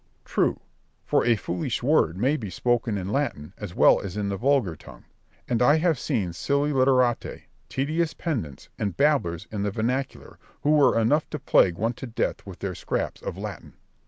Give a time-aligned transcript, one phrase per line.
[0.01, 0.25] Berg.
[0.25, 0.59] True;
[1.05, 4.75] for a foolish word may be spoken in Latin as well as in the vulgar
[4.75, 5.05] tongue;
[5.47, 10.97] and I have seen silly literati, tedious pedants, and babblers in the vernacular, who were
[10.99, 13.73] enough to plague one to death with their scraps of Latin.